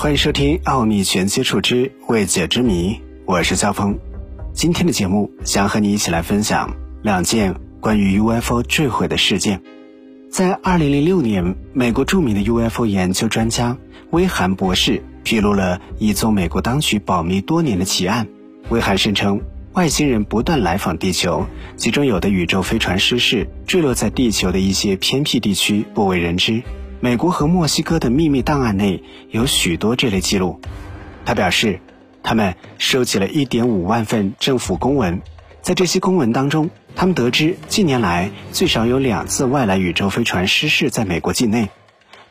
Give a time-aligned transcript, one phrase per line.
[0.00, 2.94] 欢迎收听《奥秘全接触之未解之谜》，
[3.26, 3.98] 我是肖峰。
[4.54, 9.60] 今天的节目想和你一起来分享两件关于 UFO 坠毁的事件。
[10.30, 13.76] 在2006年，美国著名的 UFO 研究专家
[14.08, 18.26] 威罕博士披露了一宗美国当局保密多年的奇案。
[18.70, 19.42] 威罕声称，
[19.74, 21.44] 外星人不断来访地球，
[21.76, 26.62] 其中有的宇宙飞船失事，坠落在地球的一些偏僻地区，不为人知。
[27.02, 30.60] 美国和墨西哥的秘密档案内有许多这类记录。
[31.24, 31.80] 他表示，
[32.22, 35.22] 他们收集了一点五万份政府公文，
[35.62, 41.70] 在这些公文当中，他们得知近年来最少有两次外来宇宙飞船失事在美国境内。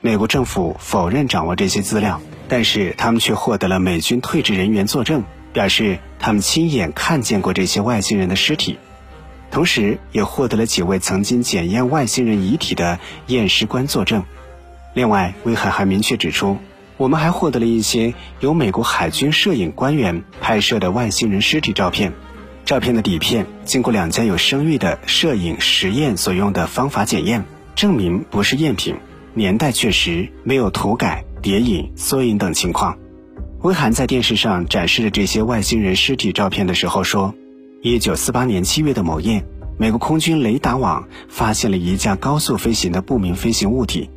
[0.02, 8.78] 美国政府否认掌握这些资料，但是他们却获得了美军退职人员作证，表示他们亲眼看见过这些外星人的尸体，
[9.50, 14.24] 同时也获得了几位曾经检验外星人遗体的验尸官作证。
[15.00, 16.58] 另外，威海还明确指出，
[16.98, 22.12] 我们还获得了一些由美国海军摄影官员拍摄的外星人尸体照片。
[22.66, 28.94] 照片的底片经过两家有声誉的摄影实验所用的方法检验，证明不是赝品，
[29.34, 32.98] 年代确实，没有涂改、叠影、缩影等情况。
[33.62, 37.34] 威罕在电视上展示了这些外星人尸体照片的时候说
[37.82, 39.46] ：“一九四八年七月的某夜，
[39.78, 44.10] 美国空军雷达网发现了一架高速飞行的不明飞行物体。”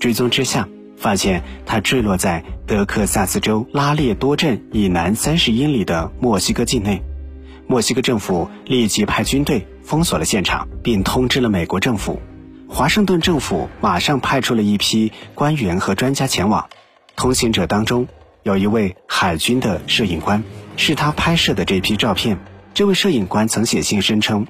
[0.00, 7.02] 追踪之下，发现它坠落在德克萨斯州拉列多镇以南三十英里的墨西哥境内。
[7.66, 12.20] 墨西哥政府立即派军队封锁了现场，并通知了美国政府。
[12.68, 16.68] 华盛顿政府马上派出了一批官员和专家前往。
[17.16, 18.08] 同行者当中
[18.42, 20.42] 有一位海军的摄影官，
[20.76, 22.38] 是他拍摄的这批照片。
[22.74, 24.46] 这位摄影官曾写信声称：“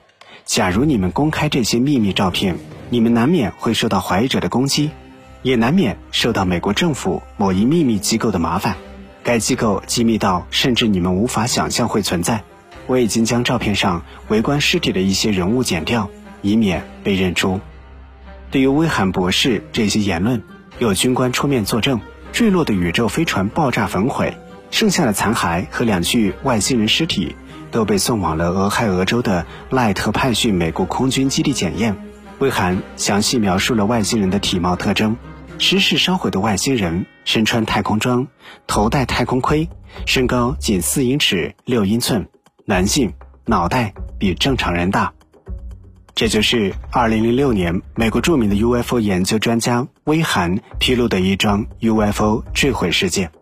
[0.46, 2.56] 假如你们公开这些秘密照片，
[2.88, 4.90] 你们难免会受到怀疑者的攻击。”
[5.44, 8.76] 也难免受到美国政府某一秘密机构的麻烦，
[9.22, 12.42] 该机构机密到甚至你们无法想象会存在。
[12.86, 16.08] 我已经将照片上围观尸体的一些人物剪掉，
[16.40, 17.60] 以免被认出。
[18.50, 20.42] 对于威罕博士这些言论，
[20.78, 22.00] 有军官出面作证：
[22.32, 24.34] 坠落的宇宙飞船爆炸焚毁，
[24.70, 27.36] 剩下的残骸和两具外星人尸体
[27.70, 31.94] 都被送往了俄亥俄州的赖特派逊美国空军基地检验。
[32.38, 35.16] 威罕详细描述了外星人的体貌特征。
[35.58, 38.26] 失事烧毁的外星人身穿太空装，
[38.66, 39.68] 头戴太空盔，
[40.06, 42.28] 身高仅四英尺六英寸，
[42.66, 43.12] 男性，
[43.46, 45.12] 脑袋比正常人大。
[46.14, 53.32] 这就是2006年美国著名的 UFO 研究专家威罕披露的一桩 UFO 坠毁事件。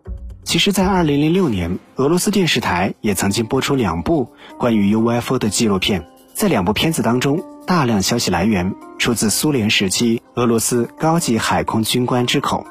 [0.43, 7.43] 其实，在2006年，俄罗斯电视台也曾经播出两部关于 UFO 的纪录片，在两部片子当中。
[7.65, 12.67] 大量消息来源出自苏联时期俄罗斯高级海空军官之口。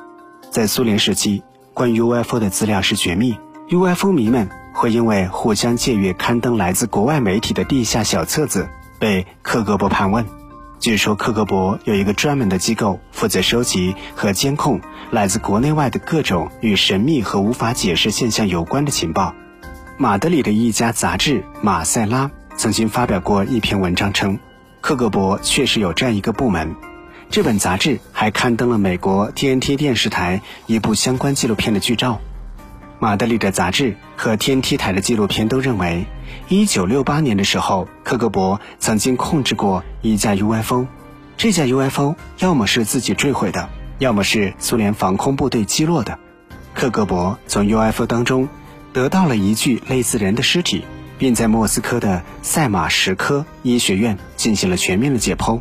[0.50, 1.42] 在苏联时期，
[1.72, 3.34] 关于 UFO 的资料是绝密
[3.70, 8.68] ，UFO 迷们会因为互相借阅刊登来自国外媒体的地下小册子，
[8.98, 10.26] 被克格勃盘问。
[10.78, 14.78] 据说克格勃有一个专门的机构，负责收集和监控
[15.10, 19.34] 来自国内外的各种与神秘和无法解释现象有关的情报。
[19.96, 24.38] 马德里的一家杂志《马塞拉》曾经发表过一篇文章称。
[24.80, 26.74] 克格勃确实有这样一个部门。
[27.30, 32.20] 这本杂志还刊登了美国 TNT 电视台一部相关纪录片的剧照。
[32.98, 36.04] 马德里的杂志和 TNT 台的纪录片都认为
[36.48, 40.86] ，1968年的时候，克格勃曾经控制过一架 UFO。
[41.36, 46.18] 这架 UFO 要么是自己坠毁的，要么是苏联防空部队击落的。
[46.74, 48.48] 克格勃从 UFO 当中
[48.92, 50.84] 得到了一具类似人的尸体。
[51.22, 55.60] 并在莫斯科的赛马什科医学院进行了全面的解剖。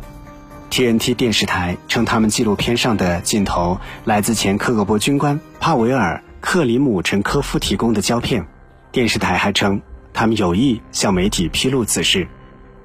[0.72, 8.44] TNT 电视台称，他们纪录片上的镜头来自前克格勃军官帕维尔·克里姆陈科夫提供的胶片。
[8.90, 9.80] 电视台还称，
[10.12, 12.26] 他们有意向媒体披露此事。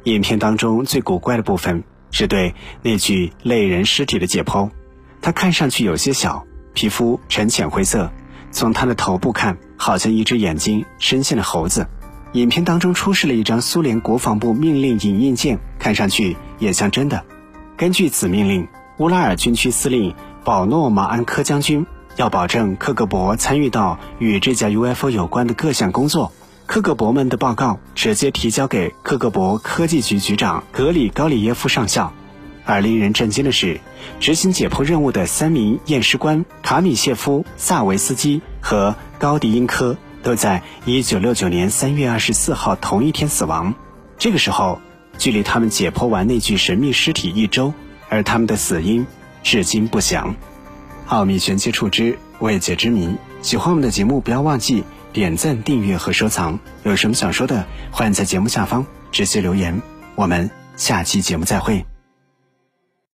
[0.04, 4.70] 影片当中最古怪的部分是对那具类人尸体的解剖。
[5.20, 6.46] 他看上去有些小，
[6.76, 8.12] 皮肤呈浅灰色，
[8.51, 11.88] 从他的头部看，好像一只眼睛深陷了猴子。
[12.33, 17.24] 影片当中出示了一张苏联国防部命令影印件，看上去也像真的。
[17.77, 20.13] 根据此命令，乌拉尔军区司令
[20.44, 21.85] 保诺马安科将军
[22.15, 26.31] 要保证克格勃参与到与这架 UFO 有关的各项工作。
[26.65, 32.12] 克格勃们的报告直接提交给克格勃科技局局长格里高里耶夫上校。
[32.65, 33.79] 而令人震惊的是，
[34.19, 39.95] 执行解剖任务的三名验尸官卡米谢夫、萨维斯基和高迪因科。
[40.24, 43.74] 都在一九六九年三月二十四号同一天死亡。
[44.18, 44.81] 这个时候，
[45.18, 47.74] 距离他们解剖完那具神秘尸体一周，
[48.10, 49.06] 而他们的死因
[49.44, 50.36] 至今不详。
[51.08, 54.84] 奥秘全接触之未解之谜，喜欢我们的节目，不要忘记
[55.14, 56.60] 点赞、订阅和收藏。
[56.84, 59.81] 有什么想说的，欢迎在节目下方直接留言。
[60.16, 61.97] 我们下期节目再会。